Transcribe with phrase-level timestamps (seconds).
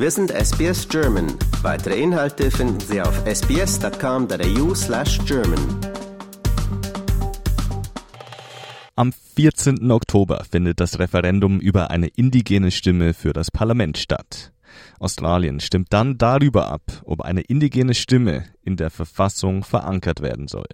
[0.00, 1.26] Wir sind SBS German.
[1.60, 5.58] Weitere Inhalte finden Sie auf sbs.com.au slash German.
[8.94, 9.90] Am 14.
[9.90, 14.52] Oktober findet das Referendum über eine indigene Stimme für das Parlament statt.
[15.00, 20.68] Australien stimmt dann darüber ab, ob eine indigene Stimme in der Verfassung verankert werden soll.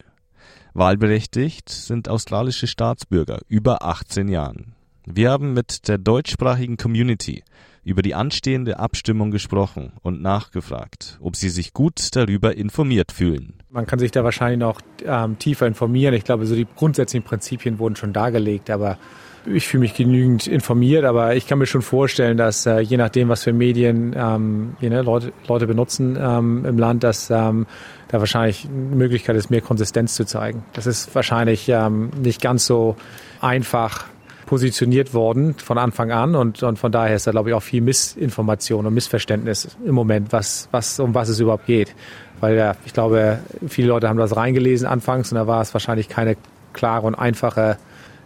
[0.74, 4.74] Wahlberechtigt sind australische Staatsbürger über 18 Jahren.
[5.06, 7.42] Wir haben mit der deutschsprachigen Community
[7.84, 13.54] über die anstehende Abstimmung gesprochen und nachgefragt, ob sie sich gut darüber informiert fühlen.
[13.70, 16.14] Man kann sich da wahrscheinlich noch ähm, tiefer informieren.
[16.14, 18.98] Ich glaube, so die grundsätzlichen Prinzipien wurden schon dargelegt, aber
[19.46, 23.28] ich fühle mich genügend informiert, aber ich kann mir schon vorstellen, dass äh, je nachdem,
[23.28, 27.66] was für Medien ähm, ne, Leute, Leute benutzen ähm, im Land, dass ähm,
[28.08, 30.64] da wahrscheinlich eine Möglichkeit ist, mehr Konsistenz zu zeigen.
[30.72, 32.96] Das ist wahrscheinlich ähm, nicht ganz so
[33.40, 34.06] einfach
[34.46, 37.80] positioniert worden von Anfang an und, und von daher ist da glaube ich auch viel
[37.80, 41.94] Missinformation und Missverständnis im Moment, was, was, um was es überhaupt geht.
[42.40, 46.08] Weil ja, ich glaube, viele Leute haben das reingelesen anfangs und da war es wahrscheinlich
[46.08, 46.36] keine
[46.72, 47.78] klare und einfache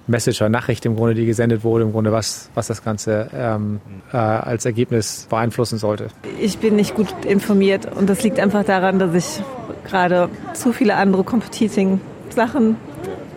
[0.08, 3.80] Message oder Nachricht im Grunde, die gesendet wurde, im Grunde, was, was das Ganze ähm,
[4.12, 6.08] äh, als Ergebnis beeinflussen sollte.
[6.40, 9.42] Ich bin nicht gut informiert und das liegt einfach daran, dass ich
[9.86, 12.76] gerade zu viele andere Competing Sachen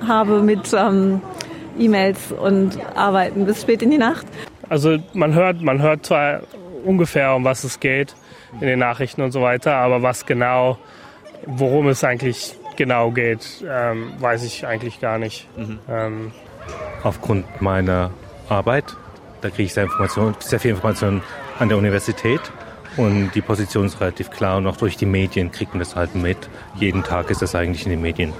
[0.07, 1.21] habe mit ähm,
[1.77, 4.25] E-Mails und arbeiten bis spät in die Nacht.
[4.69, 6.41] Also man hört, man hört zwar
[6.85, 8.15] ungefähr, um was es geht
[8.59, 10.77] in den Nachrichten und so weiter, aber was genau,
[11.45, 15.47] worum es eigentlich genau geht, ähm, weiß ich eigentlich gar nicht.
[15.57, 15.79] Mhm.
[15.89, 16.31] Ähm,
[17.03, 18.11] Aufgrund meiner
[18.49, 18.85] Arbeit,
[19.41, 21.21] da kriege ich sehr, Information, sehr viel Information
[21.59, 22.41] an der Universität
[22.97, 26.15] und die Position ist relativ klar und auch durch die Medien kriegt man das halt
[26.15, 26.37] mit.
[26.75, 28.33] Jeden Tag ist das eigentlich in den Medien.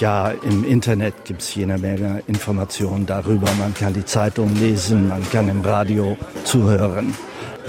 [0.00, 3.48] Ja, im Internet gibt es jede Menge Informationen darüber.
[3.58, 7.14] Man kann die Zeitung lesen, man kann im Radio zuhören.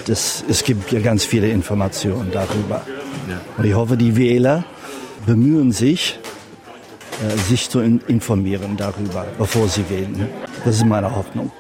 [0.05, 2.81] Das, es gibt ja ganz viele Informationen darüber.
[3.57, 4.63] Und ich hoffe, die Wähler
[5.25, 6.19] bemühen sich,
[7.27, 10.29] äh, sich zu informieren darüber, bevor sie wählen.
[10.63, 11.51] Das ist meine Hoffnung.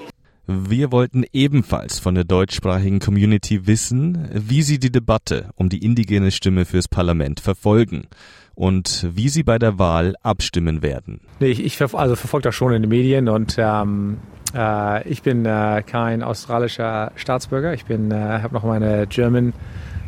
[0.51, 6.31] Wir wollten ebenfalls von der deutschsprachigen Community wissen, wie sie die Debatte um die indigene
[6.31, 8.07] Stimme fürs Parlament verfolgen
[8.55, 11.21] und wie sie bei der Wahl abstimmen werden.
[11.39, 14.17] Nee, ich, ich also verfolge das schon in den Medien und ähm,
[14.55, 17.75] äh, ich bin äh, kein australischer Staatsbürger.
[17.75, 19.53] Ich äh, habe noch meine German,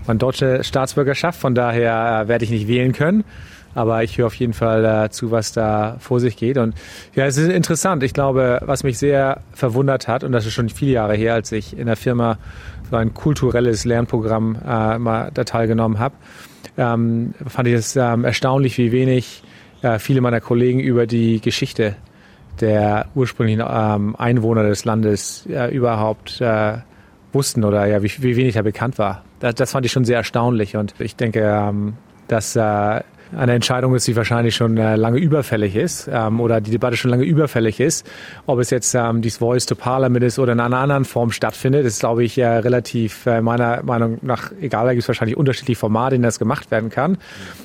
[0.07, 1.39] meine deutsche Staatsbürgerschaft.
[1.39, 3.25] Von daher äh, werde ich nicht wählen können.
[3.73, 6.57] Aber ich höre auf jeden Fall äh, zu, was da vor sich geht.
[6.57, 6.75] Und
[7.15, 8.03] ja, es ist interessant.
[8.03, 11.51] Ich glaube, was mich sehr verwundert hat, und das ist schon viele Jahre her, als
[11.51, 12.37] ich in der Firma
[12.89, 16.15] so ein kulturelles Lernprogramm äh, mal da teilgenommen habe,
[16.77, 19.43] ähm, fand ich es ähm, erstaunlich, wie wenig
[19.81, 21.95] äh, viele meiner Kollegen über die Geschichte
[22.59, 26.77] der ursprünglichen ähm, Einwohner des Landes äh, überhaupt äh,
[27.33, 29.23] wussten oder ja, wie, wie wenig da bekannt war.
[29.39, 31.93] Das, das fand ich schon sehr erstaunlich und ich denke, ähm,
[32.27, 33.01] dass äh,
[33.35, 37.11] eine Entscheidung ist, die wahrscheinlich schon äh, lange überfällig ist ähm, oder die Debatte schon
[37.11, 38.09] lange überfällig ist.
[38.45, 41.85] Ob es jetzt ähm, dies Voice to Parliament ist oder in einer anderen Form stattfindet,
[41.85, 44.85] ist, glaube ich, äh, relativ äh, meiner Meinung nach egal.
[44.85, 47.17] Da gibt es wahrscheinlich unterschiedliche Formate, in das gemacht werden kann.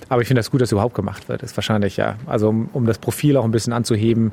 [0.09, 1.43] Aber ich finde das gut, dass überhaupt gemacht wird.
[1.43, 4.33] Ist wahrscheinlich ja, also um, um das Profil auch ein bisschen anzuheben.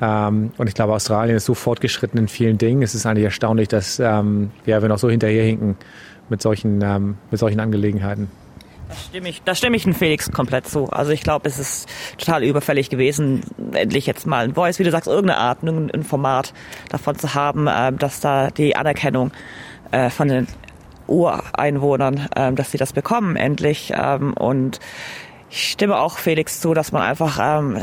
[0.00, 2.82] Ähm, und ich glaube, Australien ist so fortgeschritten in vielen Dingen.
[2.82, 5.76] Es ist eigentlich erstaunlich, dass ähm, ja, wir noch so hinterherhinken
[6.28, 8.28] mit solchen, ähm, mit solchen Angelegenheiten.
[8.92, 10.90] Da stimme ich, da stimme ich den Felix komplett zu.
[10.90, 11.88] Also ich glaube, es ist
[12.18, 13.40] total überfällig gewesen,
[13.72, 16.52] endlich jetzt mal ein Voice, wie du sagst, irgendeine Art, ein Format
[16.90, 19.32] davon zu haben, äh, dass da die Anerkennung
[19.92, 20.46] äh, von den
[21.06, 23.94] Ureinwohnern, äh, dass sie das bekommen endlich.
[23.96, 24.78] Ähm, und
[25.52, 27.76] ich stimme auch Felix zu, dass man einfach ähm,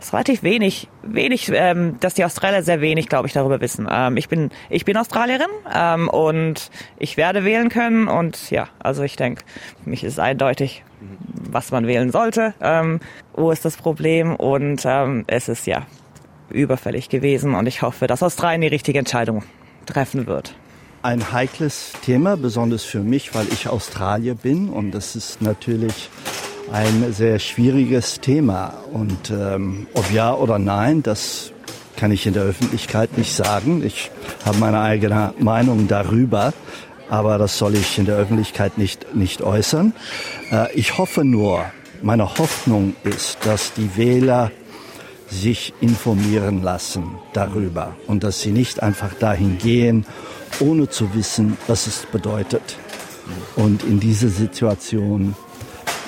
[0.00, 3.86] ist relativ wenig, wenig, ähm, dass die Australier sehr wenig, glaube ich, darüber wissen.
[3.88, 9.04] Ähm, ich bin, ich bin Australierin ähm, und ich werde wählen können und ja, also
[9.04, 9.44] ich denke,
[9.84, 10.82] mich ist es eindeutig,
[11.30, 12.54] was man wählen sollte.
[12.60, 12.98] Ähm,
[13.32, 14.34] wo ist das Problem?
[14.34, 15.86] Und ähm, es ist ja
[16.50, 19.44] überfällig gewesen und ich hoffe, dass Australien die richtige Entscheidung
[19.86, 20.56] treffen wird
[21.00, 26.10] ein heikles Thema, besonders für mich, weil ich Australier bin und das ist natürlich
[26.72, 28.74] ein sehr schwieriges Thema.
[28.92, 31.52] Und ähm, ob ja oder nein, das
[31.96, 33.82] kann ich in der Öffentlichkeit nicht sagen.
[33.84, 34.10] Ich
[34.44, 36.52] habe meine eigene Meinung darüber,
[37.10, 39.94] aber das soll ich in der Öffentlichkeit nicht, nicht äußern.
[40.52, 41.64] Äh, ich hoffe nur,
[42.02, 44.52] meine Hoffnung ist, dass die Wähler
[45.28, 50.06] sich informieren lassen darüber und dass sie nicht einfach dahin gehen,
[50.60, 52.76] ohne zu wissen, was es bedeutet.
[53.56, 55.34] Und in diese Situation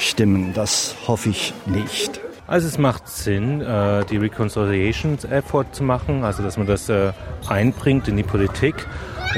[0.01, 0.53] stimmen.
[0.55, 2.21] Das hoffe ich nicht.
[2.47, 7.13] Also es macht Sinn, äh, die Reconciliation Effort zu machen, also dass man das äh,
[7.49, 8.75] einbringt in die Politik.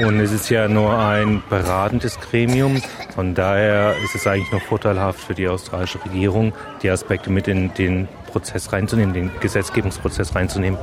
[0.03, 2.81] Und es ist ja nur ein beratendes Gremium.
[3.13, 7.71] Von daher ist es eigentlich noch vorteilhaft für die australische Regierung, die Aspekte mit in
[7.75, 10.79] den Prozess reinzunehmen, den Gesetzgebungsprozess reinzunehmen.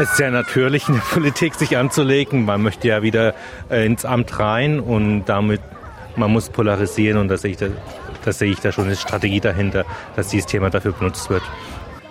[0.00, 2.46] Es ist ja natürlich in der Politik, sich anzulegen.
[2.46, 3.34] Man möchte ja wieder
[3.68, 5.60] äh, ins Amt rein und damit,
[6.16, 7.58] man muss polarisieren und das sehe ich
[8.24, 9.84] das sehe ich da schon eine Strategie dahinter,
[10.16, 11.42] dass dieses Thema dafür benutzt wird.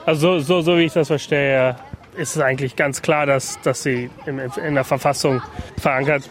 [0.05, 1.75] Also so, so wie ich das verstehe,
[2.15, 5.41] ist es eigentlich ganz klar, dass, dass sie in, in der Verfassung
[5.77, 6.29] verankert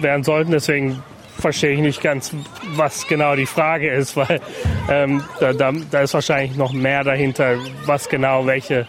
[0.00, 0.50] werden sollten.
[0.50, 1.02] Deswegen
[1.38, 2.34] verstehe ich nicht ganz,
[2.74, 4.40] was genau die Frage ist, weil
[4.88, 7.56] ähm, da, da, da, ist wahrscheinlich noch mehr dahinter,
[7.86, 8.86] was genau welche,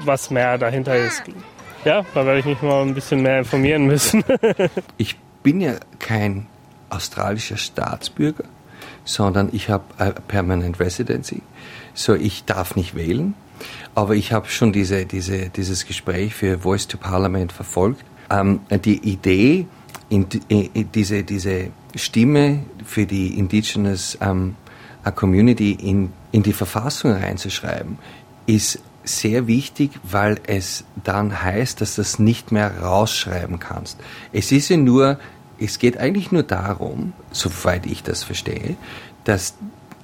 [0.00, 1.22] was mehr dahinter ist.
[1.84, 4.22] Ja, da werde ich mich mal ein bisschen mehr informieren müssen.
[4.98, 6.46] ich bin ja kein
[6.90, 8.44] australischer Staatsbürger,
[9.04, 9.84] sondern ich habe
[10.28, 11.42] Permanent Residency.
[11.94, 13.34] So, ich darf nicht wählen.
[13.94, 18.04] Aber ich habe schon diese, diese, dieses Gespräch für Voice to Parliament verfolgt.
[18.30, 19.66] Ähm, die Idee,
[20.08, 24.56] in, in, diese, diese Stimme für die Indigenous ähm,
[25.14, 27.98] Community in, in die Verfassung reinzuschreiben,
[28.46, 33.98] ist sehr wichtig, weil es dann heißt, dass du das nicht mehr rausschreiben kannst.
[34.32, 35.18] Es ist ja nur,
[35.62, 38.76] es geht eigentlich nur darum, soweit ich das verstehe,
[39.24, 39.54] dass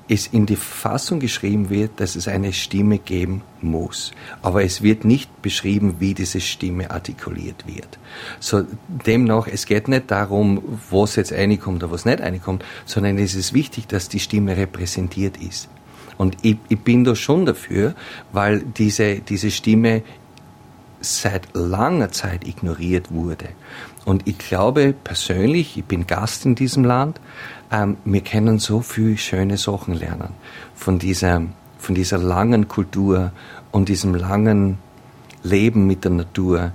[0.08, 4.12] es in die Verfassung geschrieben wird, dass es eine Stimme geben muss.
[4.40, 7.98] Aber es wird nicht beschrieben, wie diese Stimme artikuliert wird.
[8.40, 8.64] So,
[9.06, 13.52] demnach, es geht nicht darum, was jetzt reinkommt oder was nicht reinkommt, sondern es ist
[13.52, 15.68] wichtig, dass die Stimme repräsentiert ist.
[16.16, 17.94] Und ich, ich bin da schon dafür,
[18.32, 20.02] weil diese, diese Stimme
[21.00, 23.50] seit langer Zeit ignoriert wurde.
[24.04, 27.20] Und ich glaube persönlich, ich bin Gast in diesem Land,
[27.70, 30.30] ähm, wir können so viel schöne Sachen lernen
[30.74, 31.42] von dieser,
[31.78, 33.32] von dieser langen Kultur
[33.70, 34.78] und diesem langen
[35.42, 36.72] Leben mit der Natur,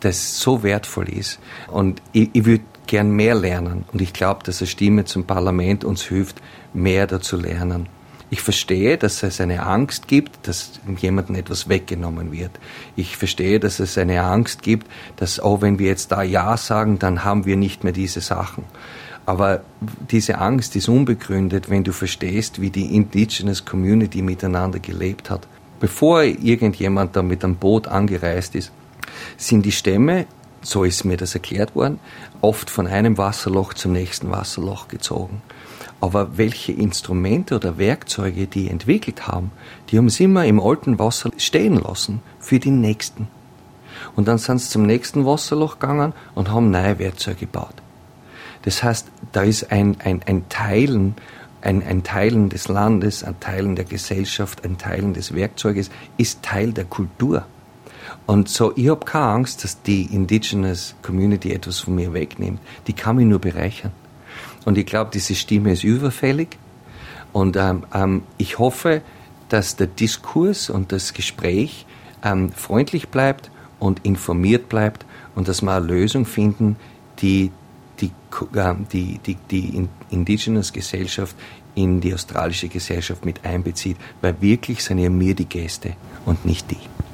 [0.00, 1.38] das so wertvoll ist.
[1.68, 3.84] Und ich, ich würde gern mehr lernen.
[3.92, 6.42] Und ich glaube, dass eine Stimme zum Parlament uns hilft,
[6.74, 7.86] mehr dazu lernen.
[8.32, 12.52] Ich verstehe, dass es eine Angst gibt, dass jemandem etwas weggenommen wird.
[12.96, 14.86] Ich verstehe, dass es eine Angst gibt,
[15.16, 18.64] dass, oh, wenn wir jetzt da Ja sagen, dann haben wir nicht mehr diese Sachen.
[19.26, 19.64] Aber
[20.10, 25.46] diese Angst ist unbegründet, wenn du verstehst, wie die Indigenous Community miteinander gelebt hat.
[25.78, 28.72] Bevor irgendjemand da mit einem Boot angereist ist,
[29.36, 30.24] sind die Stämme,
[30.62, 32.00] so ist mir das erklärt worden,
[32.40, 35.42] oft von einem Wasserloch zum nächsten Wasserloch gezogen.
[36.02, 39.52] Aber welche Instrumente oder Werkzeuge die entwickelt haben,
[39.88, 43.28] die haben sie immer im alten Wasser stehen lassen für die nächsten.
[44.16, 47.74] Und dann sind sie zum nächsten Wasserloch gegangen und haben neue Werkzeuge gebaut.
[48.62, 51.14] Das heißt, da ist ein, ein, ein Teilen,
[51.60, 56.72] ein, ein Teilen des Landes, ein Teilen der Gesellschaft, ein Teilen des Werkzeuges, ist Teil
[56.72, 57.46] der Kultur.
[58.26, 62.58] Und so, ich habe keine Angst, dass die Indigenous Community etwas von mir wegnimmt.
[62.88, 63.92] Die kann mich nur bereichern.
[64.64, 66.58] Und ich glaube, diese Stimme ist überfällig.
[67.32, 69.02] Und ähm, ähm, ich hoffe,
[69.48, 71.86] dass der Diskurs und das Gespräch
[72.22, 75.04] ähm, freundlich bleibt und informiert bleibt
[75.34, 76.76] und dass wir eine Lösung finden,
[77.20, 77.50] die
[78.00, 78.10] die,
[78.92, 81.36] die, die, die Indigenous Gesellschaft
[81.74, 85.94] in die australische Gesellschaft mit einbezieht, weil wirklich sind ja mir die Gäste
[86.24, 87.11] und nicht die.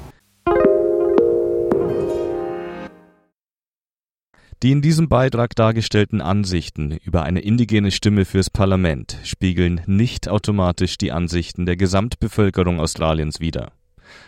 [4.61, 10.97] Die in diesem Beitrag dargestellten Ansichten über eine indigene Stimme fürs Parlament spiegeln nicht automatisch
[10.97, 13.71] die Ansichten der Gesamtbevölkerung Australiens wider.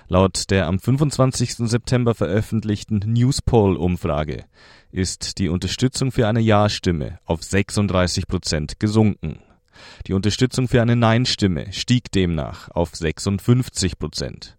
[0.07, 1.55] Laut der am 25.
[1.55, 4.45] September veröffentlichten Newspoll-Umfrage
[4.91, 9.39] ist die Unterstützung für eine Ja-Stimme auf 36 Prozent gesunken.
[10.07, 14.57] Die Unterstützung für eine Nein-Stimme stieg demnach auf 56 Prozent.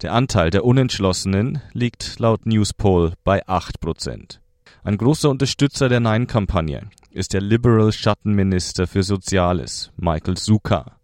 [0.00, 4.39] Der Anteil der Unentschlossenen liegt laut Newspoll bei 8 Prozent.
[4.82, 10.96] Ein großer Unterstützer der Nein-Kampagne ist der Liberal Schattenminister für Soziales, Michael Zuka.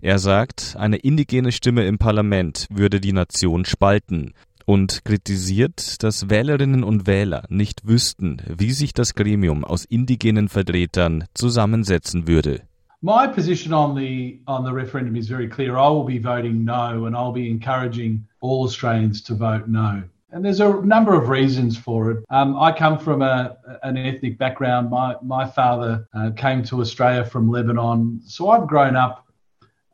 [0.00, 4.32] Er sagt, eine indigene Stimme im Parlament würde die Nation spalten
[4.64, 11.24] und kritisiert, dass Wählerinnen und Wähler nicht wüssten, wie sich das Gremium aus indigenen Vertretern
[11.32, 12.62] zusammensetzen würde.
[13.00, 15.76] My position on the on the referendum is very clear.
[15.76, 20.02] I will be voting no and I'll be encouraging all Australians to vote no.
[20.32, 22.24] And there's a number of reasons for it.
[22.30, 24.90] Um, I come from a, an ethnic background.
[24.90, 28.20] My, my father uh, came to Australia from Lebanon.
[28.26, 29.26] So I've grown up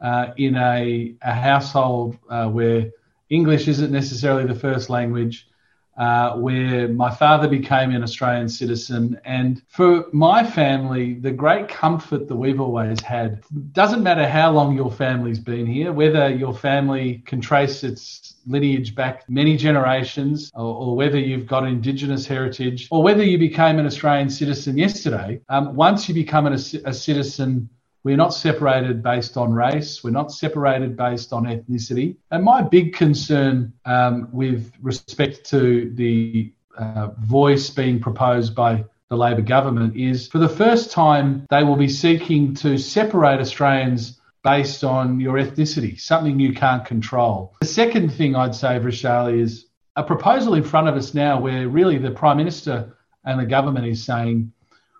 [0.01, 2.91] uh, in a, a household uh, where
[3.31, 5.49] English isn't necessarily the first language.
[5.97, 9.19] Uh, where my father became an Australian citizen.
[9.25, 14.77] And for my family, the great comfort that we've always had doesn't matter how long
[14.77, 20.75] your family's been here, whether your family can trace its lineage back many generations, or,
[20.75, 25.41] or whether you've got Indigenous heritage, or whether you became an Australian citizen yesterday.
[25.49, 27.69] Um, once you become an, a, a citizen,
[28.07, 30.05] we're not separated based on race.
[30.05, 32.15] We're not separated based on ethnicity.
[32.31, 39.17] And my big concern um, with respect to the uh, voice being proposed by the
[39.17, 44.85] Labor government is for the first time, they will be seeking to separate Australians based
[44.85, 47.57] on your ethnicity, something you can't control.
[47.61, 51.69] The second thing I'd say, Vishali, is a proposal in front of us now where
[51.69, 54.53] really the Prime Minister and the government is saying,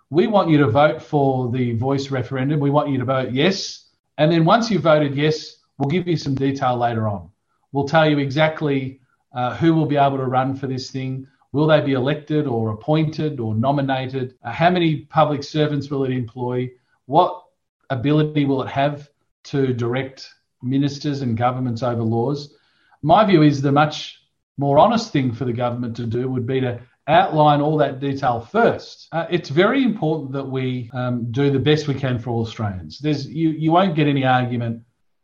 [0.09, 2.59] we want you to vote for the voice referendum.
[2.59, 3.85] We want you to vote yes.
[4.17, 7.29] And then once you've voted yes, we'll give you some detail later on.
[7.71, 9.01] We'll tell you exactly
[9.33, 11.27] uh, who will be able to run for this thing.
[11.51, 14.35] Will they be elected or appointed or nominated?
[14.43, 16.69] Uh, how many public servants will it employ?
[17.05, 17.43] What
[17.89, 19.09] ability will it have
[19.45, 20.29] to direct
[20.61, 22.55] ministers and governments over laws?
[23.01, 24.21] My view is the much
[24.57, 28.41] more honest thing for the government to do would be to outline all that detail
[28.41, 29.07] first.
[29.11, 32.99] Uh, it's very important that we um, do the best we can for all Australians.
[32.99, 34.83] There's, you, you won't get any argument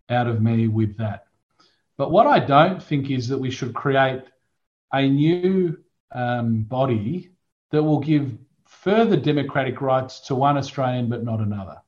[0.09, 1.25] out of me with that.
[1.97, 4.23] But what I don't think is that we should create
[4.93, 5.77] a new
[6.11, 7.31] um, body
[7.71, 11.81] that will give further democratic rights to one Australian but not another.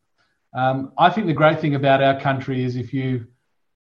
[0.54, 3.28] Um, I think the great thing about our country is if you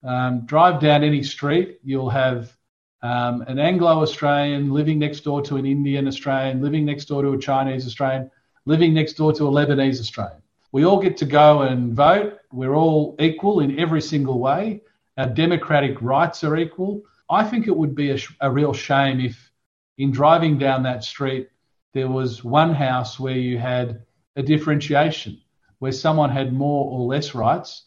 [0.04, 2.56] um, drive down any street, you'll have
[3.04, 7.34] um, an Anglo Australian living next door to an Indian Australian, living next door to
[7.34, 8.32] a Chinese Australian,
[8.66, 10.42] living next door to a Lebanese Australian.
[10.72, 12.40] We all get to go and vote.
[12.52, 14.82] We're all equal in every single way.
[15.18, 17.04] Our democratic rights are equal.
[17.30, 19.52] I think it would be a, a real shame if,
[19.98, 21.50] in driving down that street,
[21.94, 24.04] there was one house where you had
[24.38, 25.40] a differentiation,
[25.80, 27.84] where someone had more or less rights,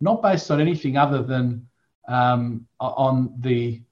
[0.00, 1.66] not based on anything other than
[2.08, 3.82] um, on the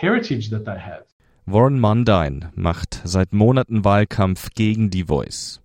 [0.00, 1.04] heritage that they have.
[1.46, 5.60] Warren Mundine macht seit Monaten Wahlkampf gegen die Voice.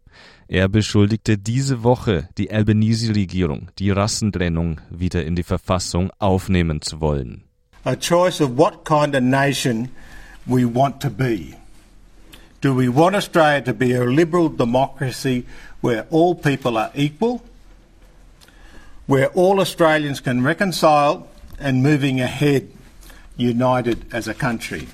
[0.48, 7.44] Er beschuldigte diese Woche die Albanese-Regierung, die Rassentrennung wieder in die Verfassung aufnehmen zu wollen.
[7.84, 9.90] A choice of what kind of nation
[10.46, 11.56] we want to be.
[12.62, 15.46] Do we want Australia to be a liberal democracy
[15.82, 17.42] where all people are equal,
[19.08, 21.24] where all Australians can reconcile
[21.60, 22.68] and moving ahead
[23.42, 24.88] united as a country?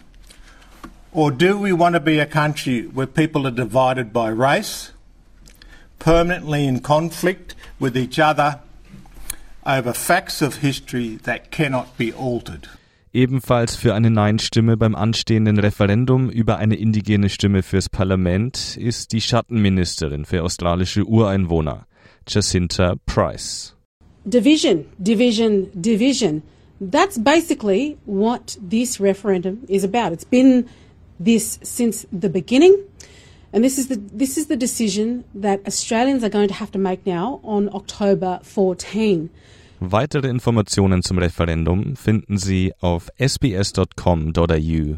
[1.11, 4.91] Or do we want to be a country where people are divided by race,
[5.99, 8.59] permanently in conflict with each other
[9.65, 12.69] over facts of history that cannot be altered?
[13.13, 19.21] Ebenfalls für eine Nein-Stimme beim anstehenden Referendum über eine indigene Stimme fürs Parlament ist die
[19.21, 21.87] Schattenministerin für australische Ureinwohner,
[22.27, 23.73] Jacinta Price.
[24.25, 26.43] Division, division, division.
[26.79, 30.13] That's basically what this referendum is about.
[30.13, 30.69] It's been
[31.19, 32.77] this since the beginning.
[33.53, 36.79] And this is the this is the decision that Australians are going to have to
[36.79, 39.29] make now on October 14.
[39.79, 44.97] Weitere Informationen zum Referendum finden Sie auf sbs.com.au